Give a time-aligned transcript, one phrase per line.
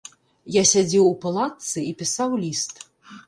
[0.55, 2.75] Я сядзеў у палатцы і пісаў ліст.